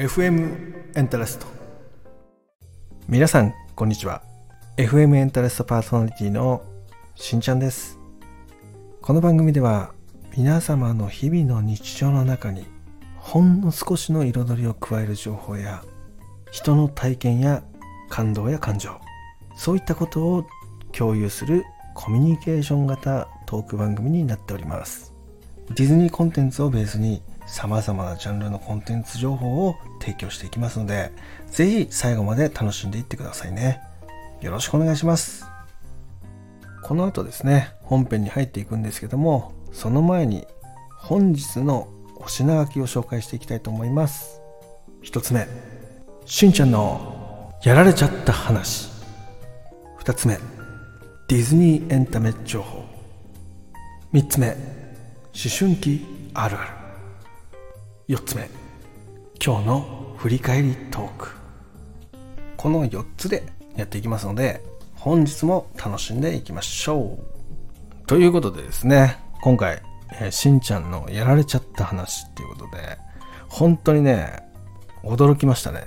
[0.00, 1.46] FM エンタレスト
[3.06, 4.22] 皆さんこんにちは。
[4.78, 6.62] FM エンタレストパーソナリティの
[7.16, 7.98] しんちゃんです。
[9.02, 9.92] この番組では
[10.34, 12.64] 皆様の日々の日常の中に
[13.18, 15.84] ほんの少しの彩りを加える情報や
[16.50, 17.62] 人の体験や
[18.08, 18.98] 感動や感情
[19.54, 20.46] そういったことを
[20.92, 21.62] 共有する
[21.94, 25.09] コミュニケーション型トーク番組になっております。
[25.70, 31.12] ディズニーコンテンツをベースに様々なジャンルのコンテンツ情報を提供していきますので、
[31.48, 33.80] ぜひ最後まで楽しんでいってくださいね。
[34.40, 35.46] よろしくお願いします。
[36.82, 40.46] この後ですね、本編に入っていくんですけども、その前に
[40.98, 44.40] 本日のお品書きを紹介していきたいと思います。
[45.02, 45.46] 一つ目、
[46.26, 48.90] しんちゃんのやられちゃった話。
[49.98, 50.36] 二つ目、
[51.28, 52.84] ディズニーエンタメ情報。
[54.12, 54.79] 三つ目、思
[55.32, 56.64] 春期あるあ
[58.08, 58.14] る。
[58.14, 58.50] 4つ目。
[59.44, 61.28] 今日の振り返りトーク。
[62.56, 63.44] この4つで
[63.76, 64.62] やっていきますので
[64.94, 68.06] 本日も楽しんでいきましょう。
[68.06, 69.80] ということでですね今回、
[70.20, 72.98] え、しんちゃんのやられちゃった話っていうことで
[73.48, 74.42] 本当にね
[75.04, 75.84] 驚きましたね。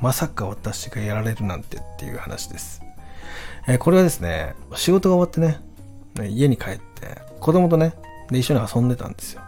[0.00, 2.82] まさか私がやられるなんてっていう話です、
[3.78, 5.60] これはですね仕事が終わってね
[6.28, 7.94] 家に帰って子供とね
[8.32, 9.42] で一緒に遊んでたんですよ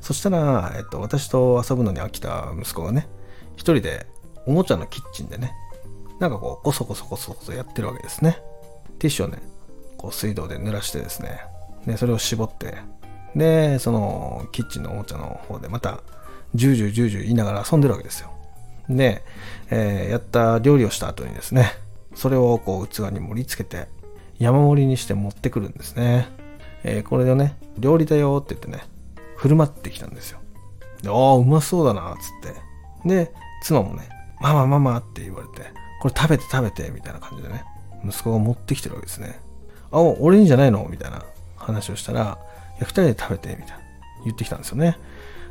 [0.00, 3.08] そしたら、えっと、私と遊ぶのに飽きた息子がね、
[3.56, 4.06] 一人で
[4.46, 5.52] おもちゃのキッチンでね、
[6.20, 8.38] なんかこう、こそこそこそこそやってるわけですね。
[8.98, 9.38] ティッシュをね、
[9.96, 11.40] こう水道で濡らしてですね、
[11.86, 12.76] で、それを絞って、
[13.36, 16.00] で、そのキッチンのおもちゃの方でまた、
[16.54, 18.30] ジュージュージュージュー言いながら遊んでるわけですよ。
[18.88, 19.22] で、
[19.70, 21.72] えー、やった料理をした後にですね、
[22.14, 23.88] それをこう器に盛り付けて、
[24.38, 26.28] 山盛りにして持ってくるんですね。
[26.84, 28.84] えー、これをね、料理だよって言ってね、
[29.36, 30.40] 振る舞ってきたんですよ。
[31.02, 33.08] で、ああ、うまそうだな、つって。
[33.08, 34.08] で、妻もね、
[34.40, 37.64] ママママって言われて、これ食べて食べて、みたいな感じでね、
[38.04, 39.40] 息子が持ってきてるわけですね。
[39.90, 40.86] あ、俺にじゃないの？
[40.88, 41.24] みたいな
[41.56, 42.36] 話をしたら、いや、
[42.80, 43.80] 二人で食べて、みたいな
[44.24, 44.98] 言ってきたんですよね。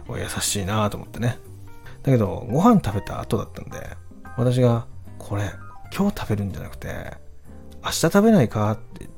[0.07, 1.37] お優しいなと思ってね。
[2.03, 3.97] だけど、ご飯食べた後だったんで、
[4.37, 4.85] 私が、
[5.17, 5.51] これ、
[5.93, 7.17] 今日食べるんじゃなくて、
[7.83, 8.71] 明日食べないか？
[8.71, 9.09] って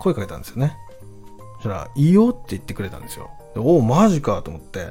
[0.00, 0.76] 声かけたんですよね。
[1.62, 3.30] そしたら、いいよって言ってくれたんですよ。
[3.54, 4.88] でおお、マジかと思って、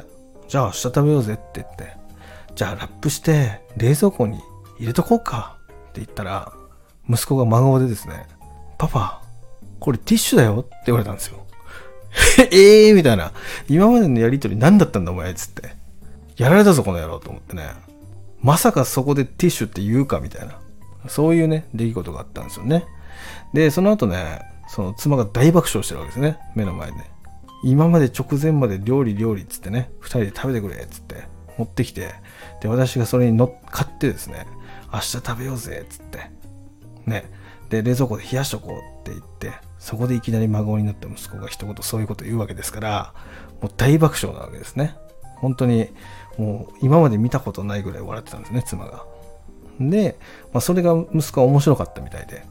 [0.47, 1.97] じゃあ明日食べようぜって言って、
[2.55, 4.39] じゃあラップして冷蔵庫に
[4.79, 6.53] 入れとこうかって言ったら、
[7.09, 8.25] 息子が真顔でですね、
[8.77, 9.21] パパ、
[9.79, 11.45] これティッシュだよって言われたんですよ。
[12.51, 13.31] ええみたいな。
[13.67, 15.75] 今までのやりとり何だったんだお前つって。
[16.37, 17.69] やられたぞこの野郎と思ってね。
[18.41, 20.57] まさかそこでティッシュって言うかみたいな。
[21.07, 22.85] そういうね、出来事があったんですよね。
[23.53, 24.41] で、その後ね、
[24.73, 26.39] その妻が大爆笑してるわけですね。
[26.55, 26.97] 目の前で。
[27.65, 31.27] 今まで直前まで料理料理っつってね、二人で食べてくれっつって
[31.57, 32.13] 持ってきて、
[32.61, 34.47] で、私がそれに乗っかってですね、
[34.93, 36.31] 明日食べようぜっつって、
[37.05, 37.29] ね、
[37.69, 43.13] で、冷蔵庫で冷やしとこうって言って、そこでいきなり孫になった息子が一言そういうこと言うわけですから、
[43.61, 44.95] もう大爆笑なわけですね。
[45.35, 45.89] 本当に、
[46.37, 49.03] もう今まで見たことないぐらい笑ってたんですね、妻が。
[49.81, 50.17] で、
[50.53, 52.45] まあ、それが息子は面白かったみたいで、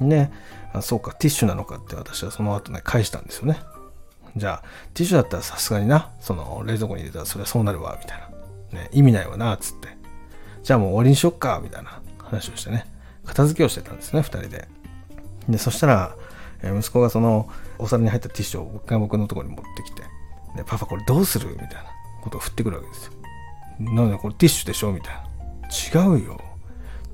[0.00, 0.32] ね、
[0.72, 3.58] あそうか、ティッシュなのかって私はその後ね、返したんですよね。
[4.36, 8.20] じゃあ、ティッシュだったらさすがにな、その冷蔵庫に入れたらそれはそうなるわ、みたい
[8.72, 8.78] な。
[8.78, 9.88] ね、意味ないわなっ、つって。
[10.62, 12.86] じゃあもう終わりにしよっか、みたいな話をしてね、
[13.24, 14.68] 片付けをしてたんですね、二人で。
[15.48, 16.16] で、そしたら、
[16.62, 17.48] え息子がその
[17.78, 20.02] お皿に入ったティッシュを僕が僕のところに持ってきて、
[20.56, 21.48] で、パパこれどうする？
[21.50, 21.84] みたいな
[22.22, 23.12] ことを振ってくるわけですよ。
[23.80, 24.92] なのでこれティッシュでしょ？
[24.92, 26.02] みたいな。
[26.02, 26.40] 違うよ。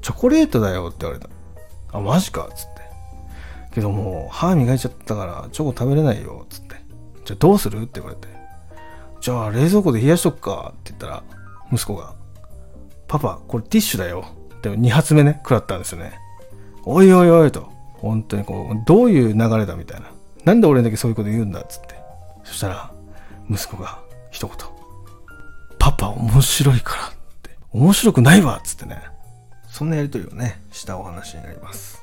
[0.02, 1.28] チョコレートだよって言われた。
[1.92, 2.75] あ、マジかつって。
[3.76, 6.46] けどもう歯磨いちゃったからチョコ食べれないよっ。
[6.48, 6.76] つって。
[7.26, 7.82] じゃあどうする？
[7.82, 8.26] って言われて。
[9.20, 10.72] じゃあ冷蔵庫で冷やしとくか？
[10.74, 11.22] って言ったら、
[11.70, 12.14] 息子が、
[13.06, 14.24] パパ、これティッシュだよ。
[14.56, 16.18] って2発目ね、食らったんですよね。
[16.84, 17.68] おいおいおいと。
[17.94, 20.10] 本当にこう、どういう流れだみたいな。
[20.44, 21.60] なんで俺だけそういうこと言うんだ？
[21.60, 21.94] っつって。
[22.44, 22.90] そしたら、
[23.50, 23.98] 息子が
[24.30, 24.56] 一言。
[25.78, 27.10] パパ面白いからっ
[27.42, 27.50] て。
[27.72, 28.56] 面白くないわ？
[28.56, 29.02] っつってね。
[29.68, 32.02] そんなやりとりをね、したお話になります。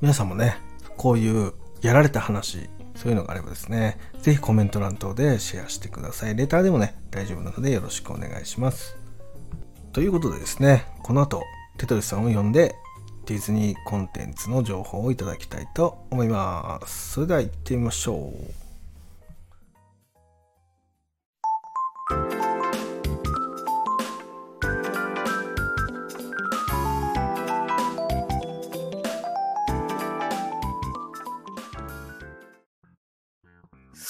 [0.00, 0.58] 皆さんもね、
[0.98, 6.36] こういうやられた話、そういうのがあればですね、ぜひコメント欄等でシェアしてください。
[6.36, 8.96] レターでもね、大丈夫なのでよろしくお願いします。
[9.92, 11.42] ということでですね、この後、
[11.78, 12.74] テトリスさんを呼んで、
[13.26, 17.12] ディズニーコンテンツの情報をいただきたいと思います。
[17.12, 18.67] それでは行ってみましょう。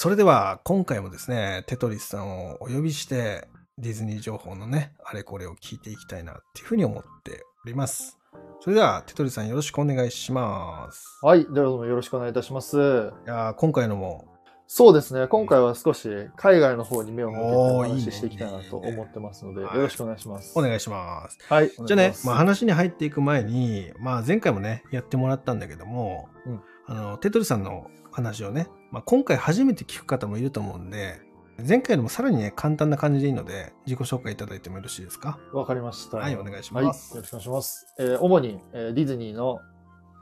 [0.01, 8.17] それでは今回もですね、テトリスさんをお呼びして、ディズニー情報のね、あれこれを聞いていきたいなっていうふうに思っております。
[8.61, 11.19] それでは、テトリさんよろしくお願いします。
[11.21, 11.45] はい。
[11.53, 12.77] どうもよろしくお願いいたします。
[12.77, 12.79] い
[13.27, 14.23] やー今回のも、
[14.67, 15.27] そうですね。
[15.27, 20.57] 今回は少し海外の方に目を向けてお話ししていきたいなと思ってますので、はいよろしくお願いします。
[20.57, 21.37] お願いします。
[21.49, 21.71] はい。
[21.71, 31.21] じゃあね、まあ、あ、話に入っていく前に、まあ、前回もね、やってもらったんだけども、うんあの、テトリさんの話をね、まあ、今回初めて聞く方もいると思うんで、
[31.59, 35.37] 前回よりもさらにね、簡単な感じでいいので、自己紹介いただいてもよろしいですか？
[35.53, 36.17] わかりました。
[36.17, 36.83] はいお願いしはい。
[36.83, 37.93] よますろしくお願いします。
[37.99, 39.59] えー主に、えーディズニーの、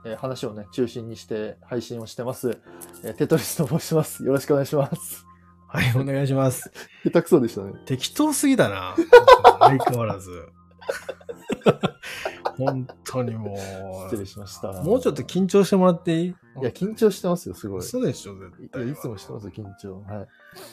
[0.05, 2.59] えー話をね、中心にして配信をしてます。
[3.03, 4.25] えーテトリスと申します。
[4.25, 5.25] よろしくお願いします。
[5.69, 6.71] はい、お願いします。
[7.05, 7.73] 下手くそでしたね。
[7.85, 8.95] 適当すぎだな。
[9.59, 10.31] 相変わらず。
[12.57, 13.55] 本当にも
[14.09, 14.69] 失礼しました。
[14.69, 16.27] う、もうちょっと緊張してもらっていい？
[16.27, 17.79] いや、緊張してますよ、すごい。
[17.79, 18.81] 嘘でしょ、絶い対。
[18.81, 20.01] やいつもしてますよ、緊張。
[20.01, 20.27] はい。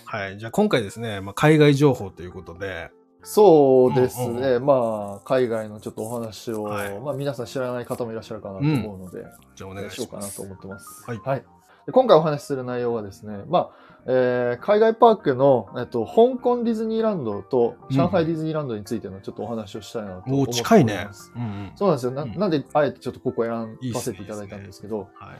[0.05, 2.91] はい、じゃあ今回ですね、まあ、海外情報ということで、
[3.23, 4.25] そうですね。
[4.27, 10.05] うんうんまあ、海外のちょっとお話を、はいまあ、皆さん知らない方もいらっしゃるかなと思うので、じゃあお願いしよ。
[10.05, 11.05] うかなと思ってます。
[11.07, 11.45] はい
[11.87, 13.71] で今回お話しする内容はですね、まあ、
[14.07, 20.57] えー海外パークの、えっと、香港ディズニーランドと上海ディズニーランドについてのちょっとお話をしたいなと思っております。
[20.57, 21.09] 近いね。
[21.37, 21.73] うんうん。
[21.75, 22.23] そうなんですよな。
[22.23, 25.35] うんなんで、あえてちょっとここ選ばせていただいたんですけど、は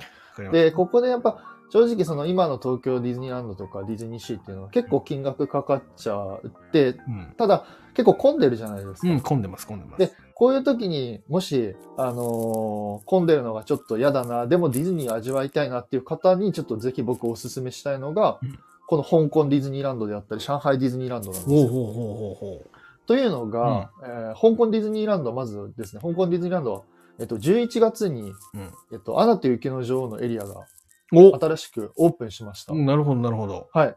[0.49, 0.53] い。
[0.53, 1.39] で、ここでやっぱ、
[1.75, 7.35] 正直その今の東京ディズニーランドとかディズニーシーっていうのは結構金額かかっちゃって、うん。
[7.37, 9.09] ただ結構混んでるじゃないですか。
[9.09, 9.99] うん、混んでます、混んでます。
[9.99, 21.63] で、こういう時にもし、あのー混んでるのがちょっと嫌だな、でもディズニー味わいたいなっていう方にちょっとぜひ僕おすすめしたいのが、うんこの香港ディズニーランドであったり、上海ディズニーランドなんですよ。
[21.63, 22.65] ほうほうほうほうほ
[23.07, 26.83] というのが、えー香港ディズニーランド、まずですね、香港ディズニーランドは、
[27.19, 28.35] えっと、11月に、う。
[28.55, 28.71] うん。
[28.93, 30.65] えっと、アナと雪の女王のエリアがお
[31.15, 32.75] 新しくオープンしました。
[32.75, 33.69] なるほど、なるほど。
[33.73, 33.97] はい。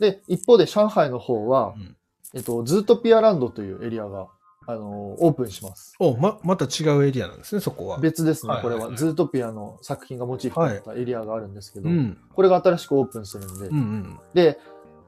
[0.00, 1.96] で、一方で上海の方は、うん
[2.34, 4.26] えっと、ズートピアランドというエリアが、
[4.66, 5.94] あのーオープンします。
[6.00, 7.98] お、ま、また違うエリアなんですね、そこは。
[7.98, 8.98] 別ですね、はいはいはいこれは。
[8.98, 12.18] ズートピアの作品がモチーフになったエリアがあるんですけど、うん。
[12.34, 14.18] これが新しくオープンするんで、うんうん。
[14.34, 14.58] で、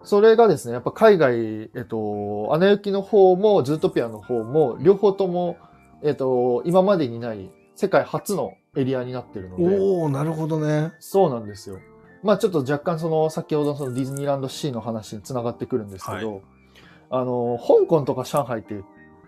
[0.04, 5.56] それがですね、やっぱ海外、えっと、アナ雪の方も、ズートピアの方も、両方とも、
[6.02, 10.92] えっと、今までにない世界初のエリアになってるので、おおなるほどね。
[11.00, 11.78] そうなんですよ。
[12.22, 16.42] まあちょっと若干その、先ほどのそのディズニーランドシーの話につながってくるんですけど、
[17.10, 18.82] あの、香港とか上海って、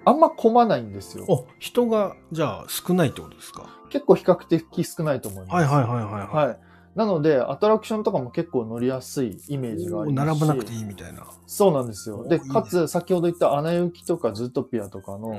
[0.05, 1.25] あんま混まないんですよ。
[1.29, 3.69] お、人が、じゃあ少ないってことですか？
[3.91, 5.55] 結構比較的少ないと思います。
[5.55, 6.47] はいはいはいはいはい。
[6.49, 6.61] はい。
[6.95, 10.41] なので、アトラクションとかも結構乗りやすいイメージがありますし。
[10.41, 11.27] 並ばなくていいみたいな。
[11.47, 12.27] そうなんですよ。
[12.27, 15.37] で、おいいねかつ、先ほど言ったアナ雪とかズートピアとかの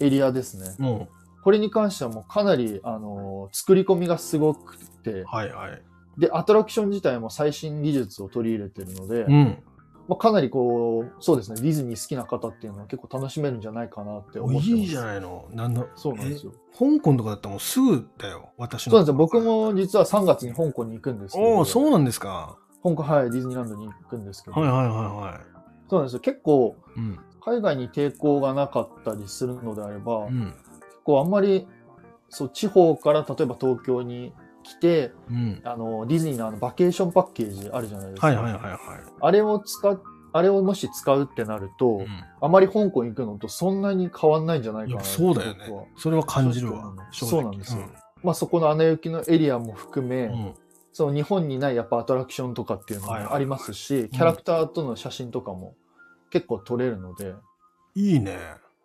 [0.00, 0.74] エリアですね。
[0.78, 1.08] も
[1.42, 5.82] これに関してはもうかなり、あのー作り込みがすごくてう、、はいはい。
[6.18, 9.62] で、アトラクション自体も最新技術を取り入れてるので、うん。
[10.08, 14.70] まあ、かなりこう、そうですね、ディズニー好きな方っていうのは結構楽しめるんじゃないかなって思ってます。
[14.70, 15.48] いいじゃないの。
[15.52, 16.52] なんのそうなんですよ。
[16.52, 18.50] え香港とかだったらもうすぐだよ。
[18.56, 18.90] 私の。
[18.90, 19.14] そうなんですよ。
[19.14, 19.40] 僕。
[19.40, 22.58] も実は3月に香港に行くんですけど、おおそうなんですか。
[22.82, 25.40] 香港、はい、ディズニーランドに行くんですけど、はいはいはいは
[25.88, 26.20] そうなんですよ。
[26.20, 26.98] 結構、い。
[26.98, 27.18] うん。
[27.42, 30.54] 海外に抵抗がなかったりするのであれば、結うん。
[31.10, 31.66] 構あんまり、
[32.28, 35.60] そう、地方から例えば東京に来て、うん。
[35.64, 38.26] あの、ディズニーのあのバケーションパッケージあるじゃないですか。
[38.28, 38.78] はいはいはいはい。
[39.20, 40.00] あれを使っ、
[40.32, 42.06] あれをもし使うってなると、うん
[42.42, 45.66] あまり香港行くのとそんなに変わんないんじゃないかなそうだよね。
[45.96, 46.94] それは感じるわ。
[47.12, 47.82] そうなんですよ
[48.22, 50.32] まあそこのアナ雪のエリアも含め、うん。
[50.32, 50.54] うん
[50.92, 55.76] その日本にないやっぱアトラクションとかっていうのはいはいはいもありますし、キャラクターとの写真とかも
[56.30, 57.34] 結構撮れるので、
[57.94, 58.36] いいね。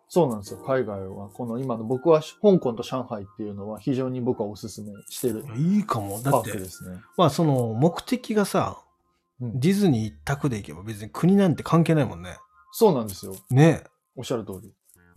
[0.08, 0.60] そうなんですよ。
[0.64, 6.20] 海外は、この今の僕は香港と上海っていうのは非常に僕はおすすめしてるいいかも。
[6.22, 7.00] だってですね。
[7.16, 12.38] まあその目的がさ、うんディズニー一択で行けば別に国なんて関係ないもんね。
[12.72, 13.34] そうなんですよ。
[13.50, 13.84] ね
[14.16, 14.72] おっしゃる通り。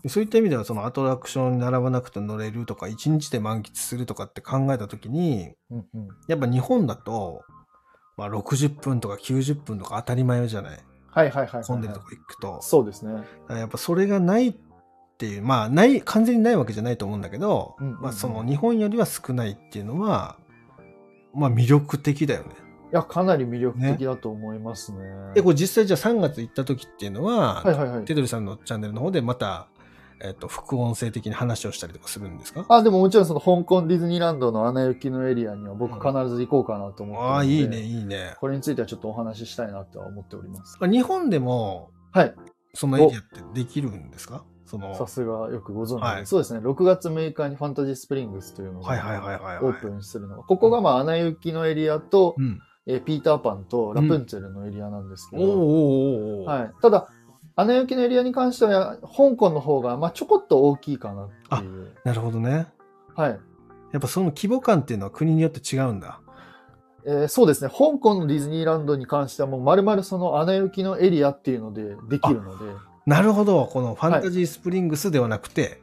[0.10, 6.08] そういった意味ではそのアトラクションに並ばなくて乗れるとか一日で満喫するとかって考えた時にうんうん。
[6.28, 7.44] やっぱ日本だと、
[8.18, 10.80] まあ、60分とか90分とか当たり前じゃない？
[11.12, 11.64] はいはいはいはい、はい。
[11.64, 13.24] 混んでるとこ行くと、そうですね。
[13.50, 14.54] やっぱそれがない
[15.20, 20.38] っていうまあない完全にないわけじゃないと思うんだけど、うんうんうんまあ、その日本よりは少ないっていうのは
[21.34, 22.52] まあ魅力的だよね。
[22.92, 25.00] いや、かなり魅力的だと思いますね。
[25.36, 28.06] でこれ実際じゃあ3月行った時っていうのは、はいはいはい。
[28.06, 29.68] テドリさんのチャンネルの方でまた、
[30.24, 32.66] えっと副音声的に話をしたりとかするんですか？
[32.70, 38.36] あ、でももちろんその香港ディズニーランドのアナ雪のエリアには僕必ず行こうかなと思ってるので、ああいいねいいね。
[38.40, 40.78] これについてはちょっとお話ししたいなとは思っております。
[40.80, 42.34] 日本でもはい。
[42.74, 44.44] そのエリアってできるんですか？
[44.70, 46.60] そのさすがよくご存知で、はいそうですね。
[46.60, 48.90] 6月6日にファンタジースプリングスというのが
[49.62, 52.60] オープンするのが、ここがまあアナ雪のエリアと、うん。
[52.86, 56.72] えーピーターパンとラプンツェルのエリアなんですけど、おーおーおーおーはい。
[56.82, 57.08] ただ、
[57.56, 61.92] アナ雪のエリアに関しては、香港の方が、まあ、ちょこっと大きいかなっていう。
[62.04, 62.68] なるほどね。
[63.16, 63.40] はい。
[63.92, 66.22] やっぱその規模感っていうのは国によって違うんだ。
[67.06, 67.70] えーそうですね。
[67.70, 72.66] 香港のディズニーランドに関してはもう丸々そのアナ雪のエリアっていうのでできるので、
[73.10, 73.66] なるほど。
[73.66, 75.82] このファンタジースプリングスではなくて、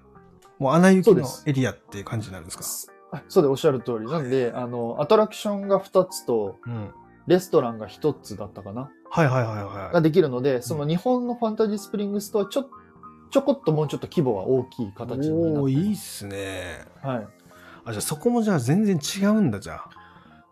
[0.59, 3.19] もうアナ雪のエリアっていう感じになるんですか？
[3.19, 4.07] あそうでおっしゃる通り。
[4.07, 6.91] なんで、あの、アトラクションが2つと、うん。
[7.27, 8.89] レストランが1つだったかな？
[9.11, 12.71] はいはいはいはができるので、その日本のファンタジースプリングスとはちょ、
[13.33, 15.31] ちょこっともうちょっと規模は大きい形い。
[15.31, 16.85] になっておー、いいっすね。
[17.03, 17.27] はい。
[17.87, 19.91] あ、じゃあそこもじゃあ全然違うんだ、じゃあ。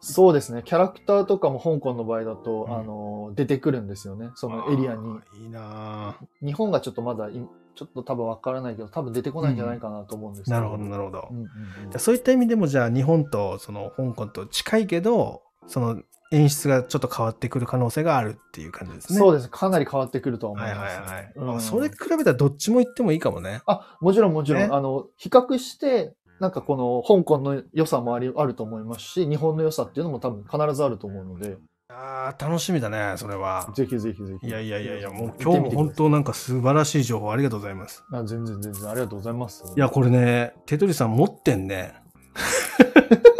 [0.04, 0.62] そうですね。
[0.64, 4.30] キャラクターとかも香港の場合だと、うんあの、出てくるんですよね。
[4.34, 5.18] そのエリアに。
[5.42, 10.56] いいな日本がちょっとまだい、ちょっと多分わからないけど、多分出てこないんじゃないかなと思うんですけど。
[10.56, 11.28] ーなるほど、なるほど。
[11.30, 11.48] うんうんうん
[11.90, 19.18] じゃあそういった意味でもじゃあ日本とその香港と近いけど、その演出がちょっと変わってくる可能性があるっていう感じですね。
[19.18, 19.48] でそうです。
[19.48, 20.98] かなり変わってくるとは思はいいます。
[21.00, 21.32] はいはい。
[21.36, 23.62] うんあそれ比べたらどっちも行ってもいいかもね。
[23.66, 31.56] あ、もちろんもちろん、ねあの、比較して、なんかこの香港の良さもありあると思いますし、日本の良さっていうのも多分必ずあると思うので、
[31.88, 33.70] ああ、楽しみだね、それは。
[33.74, 34.46] ぜひぜひぜひ。
[34.46, 38.02] いやいやいやいや、もう今日も本当なんか素晴らしい情報ありがとうございます。
[38.10, 39.64] あ全然全然ありがとうございます。
[39.76, 41.94] いや、これね、テトリさん持ってんね。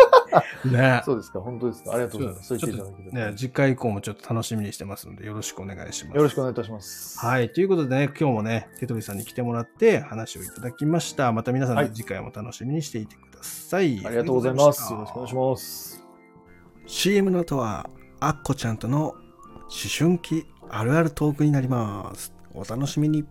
[0.64, 1.92] ねそうですか、本当ですか。
[1.92, 2.48] ありがとうございます。
[2.48, 3.16] そう言っていただけて。
[3.16, 6.16] ね、次回以降もちょっと楽しみにしてますので、よろしくお願いします。
[6.16, 7.18] よろしくお願いいたします。
[7.18, 7.52] はい。
[7.52, 11.32] ということでね、今日もね、テトリさんに来てもらって話をいただきました。
[11.32, 14.04] また皆さん、はい次回も楽しみにしていてください。
[14.06, 14.92] ありがとうございます。
[14.92, 15.90] よろしくお願いします。
[15.96, 16.04] す。
[16.86, 17.88] CM の後は、
[18.20, 19.18] アッコちゃんとの思
[19.96, 22.32] 春期あるあるトークになります。
[22.52, 23.24] お楽しみに。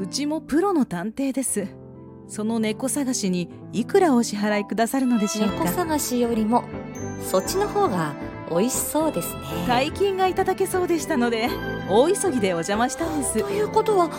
[0.00, 1.68] うちもプロの探偵です。
[2.26, 6.64] その猫探しにいくらお支払いくださるのでしょう猫か探しよりも
[7.22, 8.14] そっちの方が
[8.50, 9.40] 美味しそうですね。
[9.68, 11.48] 大金がいただけそうでしたので
[11.88, 13.38] 大急ぎでお邪魔したんです。
[13.38, 14.10] ということは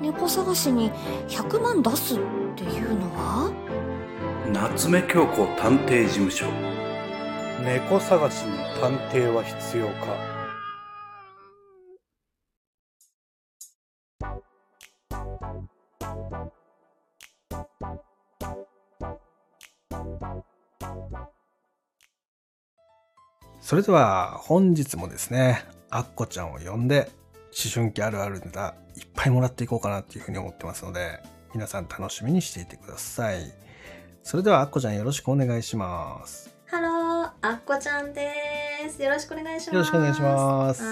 [0.00, 0.90] 猫探しに
[1.28, 2.18] 100万出すっ
[2.56, 3.52] ていうのは？
[4.52, 6.46] 夏目京子探偵事務所。
[7.64, 10.31] 猫探しに探偵は必要か？
[23.72, 27.10] それでは本日もですね、アッコちゃんを呼んで、
[27.58, 31.20] 思春期あるあるネタいっぱいもらっていこうかなっていうふうに思ってますので、
[31.54, 33.50] 皆さん楽しみにしていてください。
[34.22, 36.54] それではアッコちゃんよろしくお願いします。
[36.66, 38.30] ハロー、あっこちゃんで
[38.90, 39.02] す。
[39.02, 39.72] よろしくお願いします。
[39.72, 40.82] よろしくお願いします。
[40.82, 40.88] は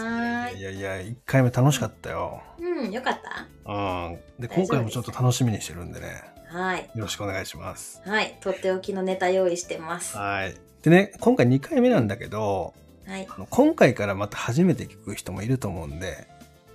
[0.51, 0.59] ーい。
[0.59, 2.43] いやいや、1回目楽しかったよ。
[2.59, 4.19] うん、よかったうん。
[4.39, 6.91] で、今回もちょっと楽しみにしてるんでね、はい。
[6.95, 8.01] よろしくお願いします。
[8.07, 10.17] はい、とっておきのネタ用意してます。
[10.17, 10.70] ははい。
[10.83, 12.73] でね、今回2回目なんだけど、
[13.07, 13.27] い。
[13.29, 16.27] あの今回からまた初めて聞く人もいると思うんで、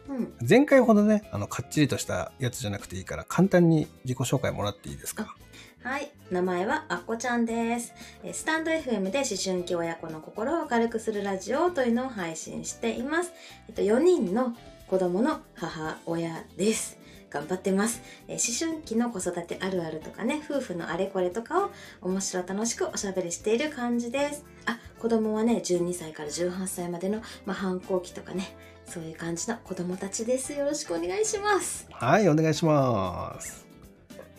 [0.07, 0.33] うん。
[0.47, 5.35] 前回ほどね、あの、かっちりとしたやつじゃなくていいから、簡単に自己紹介もらっていいですか？
[5.83, 6.11] はい。
[6.31, 7.93] 名前はあっこちゃんです。
[8.23, 13.31] えースタンド FM で思春期親子の心を軽くするラジオというのを配信しています。
[13.67, 14.55] えっと、4人の
[14.87, 16.97] 子供の母親です。
[17.29, 18.01] 頑張ってます。
[18.27, 24.45] えー思春期の子育てあるあるとかね、夫婦のあれこれとかを面白楽しくおしゃべりしている感じです。
[24.65, 30.53] あ、子供はね、12歳から18歳までの、まあ、反抗期とかね、そういう感じの子供たちです。
[30.53, 31.87] よろしくお願いします。
[31.91, 33.65] はい、お願いします。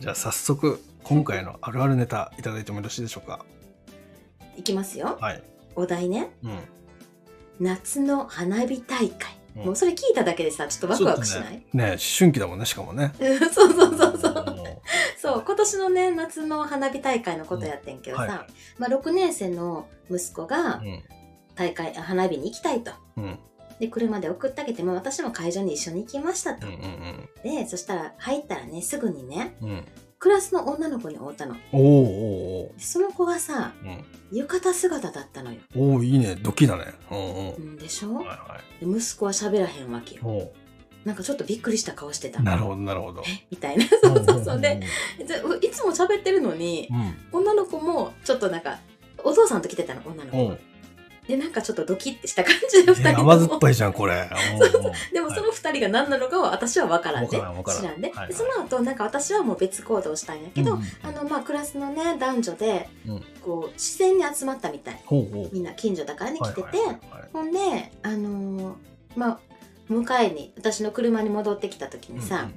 [0.01, 3.45] じゃあ早速、今回のあるあるネタいただいてもよろしいでしょうか？
[4.57, 5.19] いきますよ。
[5.21, 5.43] はい。
[5.75, 6.31] お題ね。
[6.45, 6.59] うん。
[7.61, 13.13] 夏の花火大会、うんもうそれ聞いただけでさちょっとワクワクしない、ねね思春期だもんね、しかもね。
[13.19, 14.57] う んそうそうそうそううん
[15.19, 18.47] そう今年のね夏の花火大会のことやってんけどさ、はいは
[18.79, 21.03] まあ、6年生の息子がうん。
[21.57, 23.39] 大会あ花火に行きたいとうん。
[23.81, 26.75] で車で送ってあげても私も会場に一緒に行きましたと、うん。
[26.75, 27.29] うん。
[27.43, 29.85] でそしたら入ったらねすぐにねうん。
[30.27, 34.03] クラスの女の子に会ったのでおーおーその子がさおー
[34.33, 35.95] 浴衣姿だったのよ、うん。
[35.95, 36.35] おーいいね。
[36.35, 36.95] ドキだね。
[37.13, 37.55] うんうん。
[37.55, 38.13] うん、でしょ？
[38.15, 40.25] はいはで息子は喋らへんわけよい。
[40.27, 40.53] お
[41.05, 43.23] なんかちょっとびっくりした顔してたーなるほど、なるほど。
[43.25, 43.47] え？
[43.53, 44.81] みたいな そうそうそうで
[45.21, 47.41] でういつも喋ってるのにうん。
[47.41, 48.81] 女の子もちょっとなんか
[49.23, 50.59] お父さんと来てたの女の子がうん。
[51.29, 54.15] でなんかちょっとドキッてした感じで2いや人と甘酸っもぱいじゃん、これ。
[55.13, 57.81] でもその2人が何なのかは私は分からんでわからんわからん。
[57.81, 63.25] 知らんで,、その後なんか私はもう別行動したんやけど、うんあのまあクラスのね男女でうん。
[63.43, 65.01] こう自然に集まったみたい。
[65.05, 65.51] ほうほう。
[65.53, 66.95] みんな近所だからね来てて、はいはいはい。
[67.11, 67.59] はいほんで
[68.03, 68.75] あのー
[69.17, 69.39] まあ
[69.91, 72.49] 迎えに私の車に戻ってきた時にさ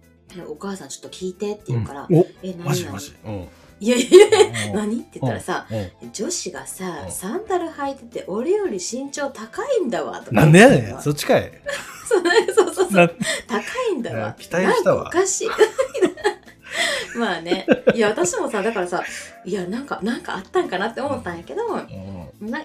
[0.48, 3.14] 「お母さんちょっと聞いて」って言うから「おえ何何マジマジ。
[3.24, 3.48] うん。
[3.80, 4.26] いやいや
[4.74, 7.12] 何?」って言ったらさうん女子がさうん。
[7.12, 10.96] サンダル履いてて俺より身長高いんだわとかなんでやねん。
[10.96, 11.52] そそっちかい。
[12.08, 12.22] そう
[12.54, 13.08] そうそうな
[13.46, 14.34] 高いんだわ。
[14.38, 15.08] 期待したわ。
[15.08, 15.48] おかしい。
[17.16, 17.66] まあね。
[17.94, 19.02] いや私もさだからさ
[19.44, 21.62] いやなんかなんかあったんかなって思ったんやけど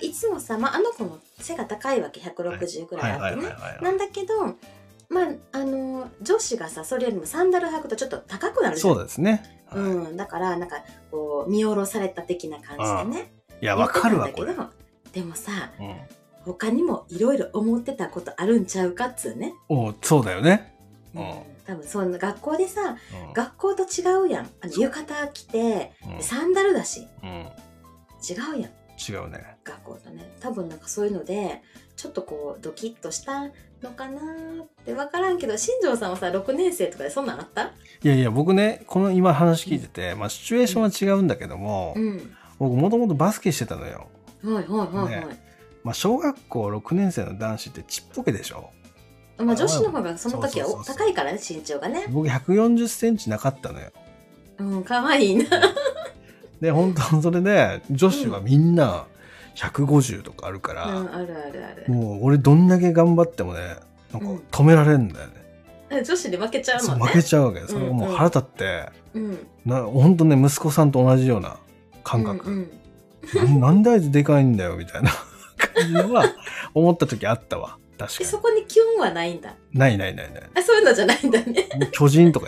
[0.01, 2.19] いつもさ、まあ、あの子も背が高いわけ。
[2.21, 3.83] 160ぐらいあってね、はい。
[3.83, 4.55] なんだけど
[5.09, 8.95] まああの女子がさそれよりもサンダル履くとちょっと高くなるじゃん。
[8.95, 9.63] そうですね。
[9.67, 9.81] はい。
[9.81, 10.77] うん、だからなんか
[11.11, 13.33] こう見下ろされた的な感じでね。
[13.61, 14.53] いや、わかるわ、これ。
[15.13, 15.95] でもさうん。
[16.45, 20.75] 他にもいろいろ思ってたことあるんちゃうかっつうね、おそうだよね。
[21.15, 21.33] ううんん、
[21.65, 23.33] 多分そんな学校でさうん。
[23.33, 24.49] 学校と違うやん。
[24.61, 26.23] あの浴衣着てうん。
[26.23, 27.07] サンダルだし。
[27.23, 27.29] うん。
[27.29, 28.71] 違うやん
[29.09, 29.57] 違うね。
[29.63, 30.31] 学校とね。
[30.39, 31.61] 多分なんかそういうので
[31.95, 33.43] ちょっとこうドキッとした
[33.81, 37.63] のかなーって分からんけど新庄さんはさ6年生とかでそんなんあった？
[37.63, 42.35] いやいや、僕ね、この今話聞いてて、まあ、シチュエーションは違うんだけども、うん。
[42.59, 44.07] 僕もともとバスケしてたのよ。
[44.43, 45.43] はいはいはいはい、ね。
[45.83, 48.69] まあ、小学校6年生の男子ってちっぽけでしょ。
[49.37, 52.05] まあ女子の方がその時は高いからね身長がね。
[52.09, 53.91] 僕140センチなかったのよ。
[54.59, 55.45] うん可愛いな
[56.63, 59.05] で、本当それで、女子はみんな
[59.55, 61.93] 150とかあるから、うんあるあるある。
[61.93, 63.75] もう俺どんだけ頑張ってもね、
[64.13, 65.33] なんか止められんだよね。
[65.89, 67.13] え女子に負けちゃうそうもんね。
[67.13, 67.59] 負けちゃうわけ。
[67.67, 69.47] それがもう腹立って、うん。
[69.65, 71.57] な本当ね、息子さんと同じような
[72.05, 72.49] 感覚。
[72.49, 72.69] うん
[73.43, 73.59] うん。
[73.59, 75.11] なんであいつでかいんだよみたいな
[75.75, 76.33] 感じは
[76.73, 77.77] 思った時あったわ。
[77.97, 78.25] 確かに。
[78.25, 79.53] えそこにキュンはないんだ。
[79.73, 80.43] ないないないない。
[80.55, 81.67] あそういうのじゃないんだね。
[81.91, 82.47] 巨人とか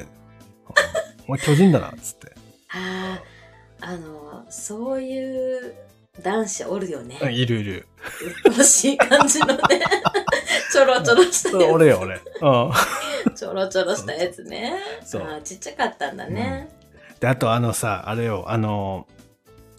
[1.27, 2.31] お前巨人だなっつって。
[2.69, 3.34] ああ
[3.87, 5.75] あのそういう
[6.23, 7.19] 男子おるよね。
[7.21, 7.87] うんいるいる。
[8.47, 9.59] うっとうしい感じのね。
[10.73, 12.15] ちょろちょろしたや俺よ俺。
[12.15, 12.71] うん。
[13.35, 14.79] つちょろちょろしたやつね。
[15.03, 15.41] そう。
[15.43, 16.69] ちっちゃかったんだね、
[17.19, 19.05] であとあのさあれよあの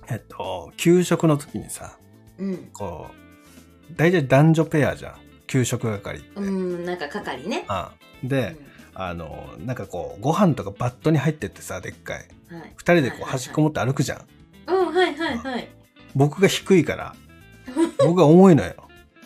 [0.09, 1.99] えっと給食の時にさ
[2.39, 2.71] うん。
[2.73, 5.15] こう大体男女ペアじゃん。
[5.49, 7.93] 給食係って、うんなんか係ね、あ
[8.23, 8.57] で、
[8.99, 12.27] あのなんかこうご飯とかバットに入ってってさでっかい。
[12.51, 12.73] うんはい。
[12.77, 14.21] 二人でこう端っこ持って歩くじゃん。
[14.69, 15.69] うんはいはいはい。
[16.15, 17.15] 僕が低いから
[18.03, 18.75] 僕が重いのよ。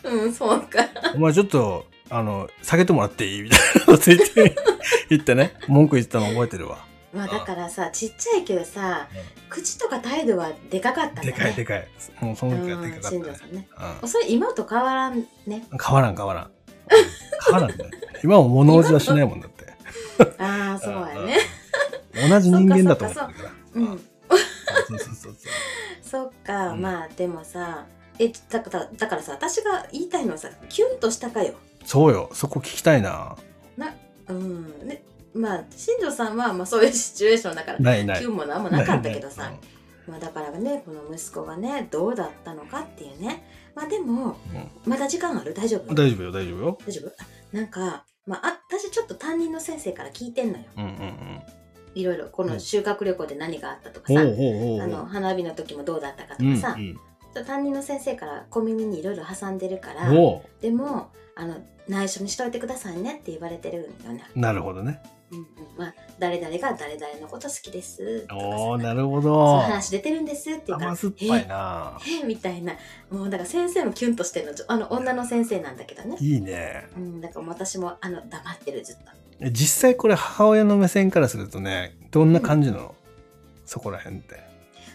[0.03, 0.79] うんそうか。
[1.15, 4.55] お前ちょっと、あの、下げてもらっていいみたいなこと言って、
[5.09, 6.83] 言ってね、文句言ってたの覚えてるわ。
[7.13, 9.07] まあだからさちっちゃいけどさ、
[9.49, 11.31] 口とか態度はでかかったんだね。
[11.31, 11.87] でかいでかい。
[12.19, 13.23] もうその時はうんでかかったね。
[13.23, 13.67] 新庄さんね。
[14.01, 15.57] うそれ今と変わらんね。
[15.57, 15.67] ん。
[15.81, 16.51] 変わらん変わらん。
[17.45, 17.91] 変わらんね。
[18.23, 19.50] 今も物おじはしないもんだって。
[20.37, 21.37] ああそうやね。
[22.29, 23.51] 同じ人間だと思ってるから。
[23.75, 23.79] う。
[23.79, 23.87] ん。
[23.87, 23.97] そう
[24.89, 25.35] そうそうそう。
[26.01, 27.85] そっか、うんまあでもさ
[28.19, 31.53] えだからだからさ私が言いたいのはさキュンとしたかよ。
[31.85, 32.29] そうよ。
[32.33, 33.35] そこ聞きたいな。
[34.27, 34.87] うん。
[34.87, 38.19] ねまあ新庄さんはまあそういうシチュエーションだからないない。
[38.19, 39.51] キュンもなんもなかったけどさ、
[40.07, 43.43] まあ、だからねこの息子がねどうだったのかっていうね。
[43.73, 44.69] まあでもうん。
[44.85, 45.53] まだ時間ある？
[45.53, 45.93] 大丈夫？
[45.95, 46.77] 大丈夫よ、大丈夫よ。
[46.85, 47.09] 大丈夫？
[47.09, 51.41] あなんか、まあ、あ私ちょっと担任の先生から聞いてんのようんうんうん。
[51.93, 55.05] いろいろこの修学旅行で何があったとかさ、あの。
[55.05, 56.97] 花火の時もどうだったかとうんかさ、うん。
[57.45, 61.55] 担任の先生から小耳にいろいろ挟んでるからおでもあの
[61.87, 65.01] 内緒にしといてくださいねって言われてるんよね、うなるほどね。
[65.31, 65.45] うんうん、
[65.77, 68.21] まあ誰々が誰々のこと好きです。
[68.21, 68.47] とかさ。
[68.47, 69.59] おー、なるほそうど。
[69.59, 71.99] 話出てるんですって言うから甘酸っぱいな。
[72.07, 72.73] ええみたいな。
[73.09, 74.53] もうだから先生もキュンとしてるの。
[74.67, 76.87] あの女の先生なんだけどね、いいね。
[76.95, 79.03] うん、だから私もあの黙ってるずっと。
[79.39, 82.95] え実際これ母親の目線からするとねどんな感じなの、
[83.65, 84.39] そこら辺って、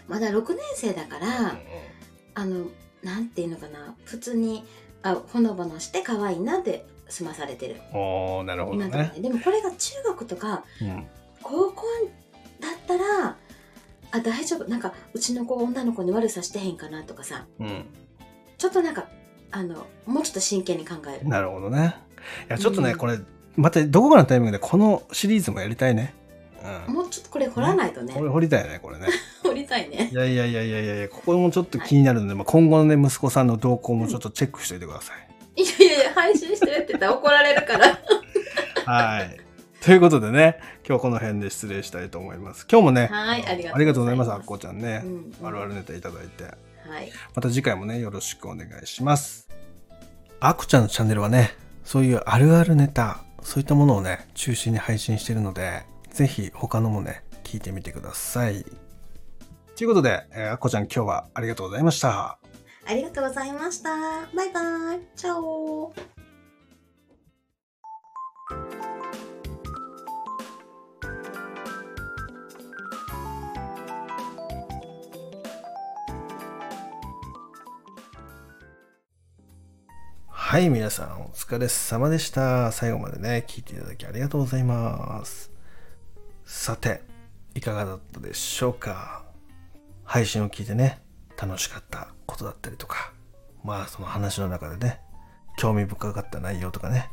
[0.07, 1.57] まだ6年生だから、
[2.35, 2.67] あの
[3.03, 3.95] なんていうのかな。
[4.05, 4.63] 普通に
[5.03, 7.81] あほのぼのして可愛いなって済まされてる。
[7.93, 11.07] おーなるほどね、ねでもこれが中学とかうん、
[11.41, 11.83] 高校
[12.59, 13.37] だったら
[14.11, 14.67] あ大丈夫。
[14.67, 17.45] なんかうちの子女の子に悪さしてへんかなとかさ。
[17.59, 17.85] うん、
[18.57, 19.07] ちょっとなんか
[19.51, 21.27] あのもうちょっと真剣に考える。
[21.27, 21.95] なるほどね。
[22.49, 23.19] いやちょっとね、うんこれ
[23.55, 26.13] またどこかのタイミングでこのシリーズもやりたいね、
[26.87, 28.13] うん、もうちょっとこれ掘らないとね。
[28.13, 29.07] これ掘りたいねこれね。
[29.43, 30.09] 掘りたいね。
[30.11, 35.26] いやいやいやいやいやいやここもちょっと気になるので、まあ、今後のね息子さんの動向もちょっとチェックしておいてください、
[35.57, 37.99] いやいやいや配信してるって言ったら怒られるから。
[38.85, 39.37] はい。
[39.83, 42.65] ということでね今日この辺で失礼したいと思います。
[42.71, 44.31] 今日もねはいありがとうございます。
[44.31, 46.43] ああっこちゃんね、うんあるあるネタいただいて。
[46.43, 46.49] は
[47.01, 47.11] い。
[47.35, 49.49] また次回もね、よろしくお願いします。
[50.39, 58.65] あこちゃんのチャンネルはね、そういうあるあるネタ、そういったものをね、中心に配信しているので、ぜひ他のもね、聞いてみてください。
[59.75, 62.39] ということで、えーあこちゃん今日はありがとうございました。
[62.89, 63.89] ありがとうございました。
[64.33, 65.01] バイバイ。
[65.17, 65.93] チャオ
[80.29, 82.71] はい、皆さんお疲れ様でした。
[82.71, 85.51] 最後までね、聞いていただきありがとうございます。
[86.45, 87.01] さて、
[87.53, 89.25] いかがだったでしょうか？
[90.05, 91.01] 配信を聞いてね、
[91.39, 93.13] 楽しかったことだったりとか、
[93.63, 94.99] まあその話の中でね、
[95.57, 97.09] 興味深かった内容とかね、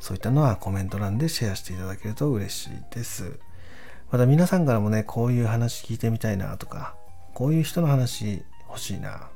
[0.00, 3.38] そういったのはコメント欄でシェアしていただけると嬉しいです。
[4.10, 6.94] また皆さんからもね、こういう話聞いてみたいなとか、
[7.34, 9.30] こういう人の話欲しいな、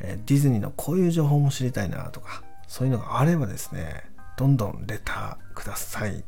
[0.00, 4.04] えディズニーのこういう情報も知りたいなとか、そういうのがあればですね、
[4.36, 6.24] どんどんレターください。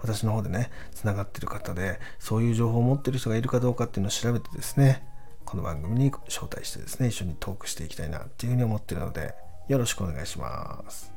[0.00, 5.04] 私の方でね、つながってる方で、そういう情報を持ってる人がいるかどうかっていうのを調べてですね、
[5.50, 9.34] この番組に招待してですね、一緒にトークしていきたいなっていうふうに思ってるので、
[9.66, 11.12] よろしくお願いします。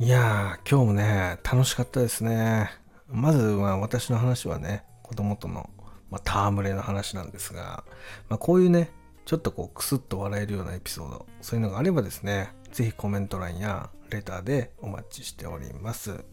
[0.00, 2.68] いやー、今日もね、楽しかったですね。
[3.08, 5.70] まずは私の話はね、子供との、
[6.10, 7.84] まあ、戯れの話なんですが、
[8.28, 8.90] まあ、こういうね、
[9.24, 16.24] ちょっとこうクスッと笑えるようなエピソード、そういうのがあればですね、ぜひコメント欄やレターでお待ちしております。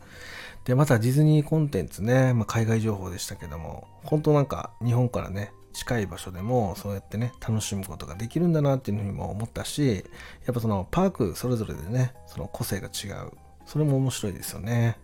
[0.66, 10.06] で、またディズニーコンテンツね、まあ、海外情報でしたけども、本当なんか日本からね、近い場所でもそうやってね、楽しむことができるんだなっていうふうにも思ったし、
[10.46, 13.32] やっぱそのパークそれぞれでね、その個性が違う。
[13.66, 14.98] それも面白いですよね。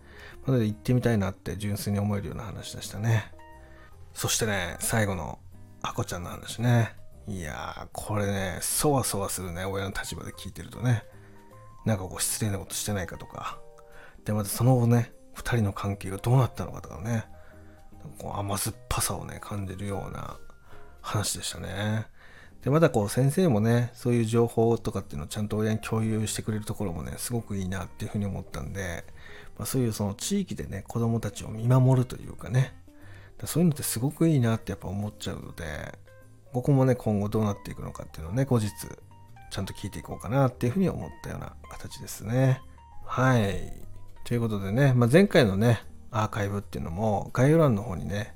[0.46, 3.32] なので行ってみたいなって純粋に思えるような話でしたね。
[4.14, 5.38] そしてね、最後の
[5.82, 6.94] あこちゃんの話ね。
[7.26, 11.04] いやー、これね、そわそわするね、親の立場で聞いてるとね。
[11.84, 13.58] なんかこう失礼なことしてないかとか。
[14.24, 17.24] で、またその後ね、二人の関係がどうなったのかとかね。
[18.18, 20.38] こう甘酸っぱさをね、感じるような
[21.00, 22.06] 話でしたね。
[22.62, 29.04] で、またこう先生もね、そういう情報とかっていうのをちゃんと親に共有してくれるところもね、すごくいいなっていうふうに思ったんで、
[29.58, 32.74] まあ、そういうその地域でね、子供たちを見守るというかね、
[33.38, 35.98] だそういうのってすごくいいなってやっぱ思っちゃうので、
[36.52, 38.70] ここもね、今後どうなっていくのかっていうのをね、後日、
[39.50, 42.60] ちゃんと聞いていこうかなっていうふうに思ったような形ですね。
[43.04, 43.72] はい。
[44.24, 48.34] ということでね、まあ、前回のね、アーカイブっていうのも概要欄の方にね、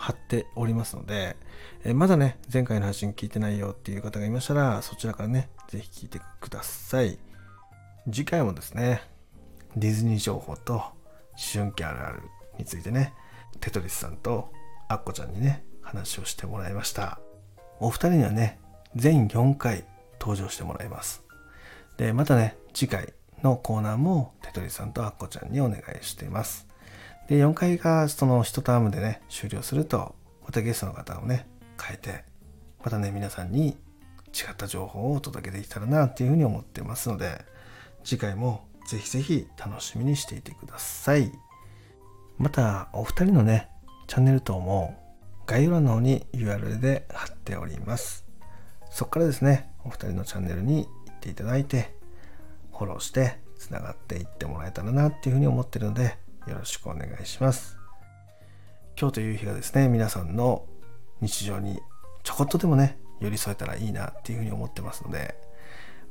[0.00, 1.36] 貼っておりますので、
[1.84, 7.18] えまだね、前回の配信聞いてないよっていう方がいましたら、そちらからね、ぜひ聞いてください。
[8.10, 9.02] 次回もですね、
[9.76, 10.92] ディズニー情報と思
[11.52, 12.22] 春期あるある
[12.58, 13.12] についてね、
[13.60, 14.50] テトリスさんと
[14.88, 17.20] アッコちゃんにね、話をしてもらいました。
[17.78, 18.58] お二人にはね、
[18.96, 19.84] 全4回
[20.18, 21.22] 登場してもらいます。
[21.98, 26.69] で、またね、次回のコーナーもテトリスさんとアッコちゃんにお願いしています。
[27.30, 31.46] で、4回がその1タームでね、終了すると、またゲストの方をね、
[31.80, 32.24] 変えて、
[32.82, 37.44] またね、皆さんに違った情報をお届けできたらなっていうふうに思ってますので、
[38.02, 41.30] 次回もぜひぜひ楽しみにしていてください。
[42.36, 43.68] また、お二人のね、
[44.08, 44.98] チャンネル等も
[45.46, 48.26] 概要欄の方に URL で貼っております。
[48.90, 51.94] そこからですね、お二人のチャンネルに行っていただいて、
[52.72, 57.78] フォローしてつながっていってもらえたらなっていうふうに思ってるので、よろしくお願いします。
[58.98, 60.66] 今日という日がですね、皆さんの
[61.20, 61.80] 日常に
[62.22, 65.34] ちょこっとでもね、寄り添えたらいいなっていうふうに思ってますので、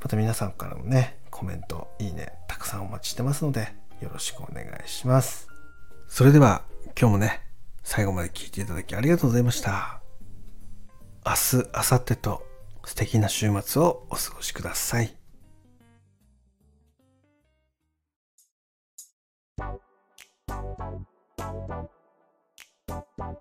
[0.02, 5.48] また皆さんからもね、コメント、いいね、たくさんお待ちしてますので、よろしくお願いします。
[6.08, 6.64] それでは、
[7.00, 7.42] 今日もね、
[7.84, 10.02] 最後まで聞いていただきありがとうございました。
[11.26, 12.44] 明日、明後日と
[12.86, 15.16] 素敵な週末をお過ごしください。
[21.70, 23.36] 「Bye.